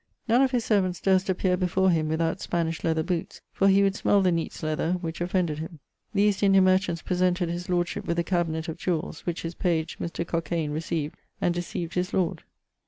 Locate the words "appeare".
1.29-1.55